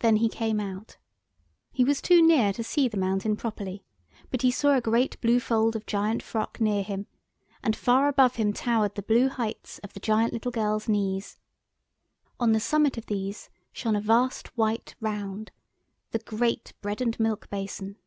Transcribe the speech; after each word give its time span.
Then 0.00 0.16
he 0.16 0.28
came 0.28 0.58
out. 0.58 0.96
He 1.70 1.84
was 1.84 2.02
too 2.02 2.20
near 2.20 2.52
to 2.52 2.64
see 2.64 2.88
the 2.88 2.96
mountain 2.96 3.36
properly, 3.36 3.84
but 4.28 4.42
he 4.42 4.50
saw 4.50 4.76
a 4.76 4.80
great 4.80 5.20
blue 5.20 5.38
fold 5.38 5.76
of 5.76 5.86
giant 5.86 6.20
frock 6.20 6.60
near 6.60 6.82
him, 6.82 7.06
and 7.62 7.76
far 7.76 8.08
above 8.08 8.34
him 8.34 8.52
towered 8.52 8.96
the 8.96 9.04
blue 9.04 9.28
heights 9.28 9.78
of 9.84 9.92
the 9.92 10.00
giant 10.00 10.32
little 10.32 10.50
girl's 10.50 10.88
knees. 10.88 11.38
On 12.40 12.50
the 12.50 12.58
summit 12.58 12.98
of 12.98 13.06
these 13.06 13.48
shone 13.72 13.94
a 13.94 14.00
vast 14.00 14.48
white 14.58 14.96
round—the 14.98 16.18
great 16.18 16.72
bread 16.80 17.00
and 17.00 17.16
milk 17.20 17.48
basin. 17.48 17.98